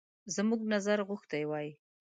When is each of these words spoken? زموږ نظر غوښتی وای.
زموږ 0.35 0.61
نظر 0.73 0.97
غوښتی 1.09 1.43
وای. 1.49 1.67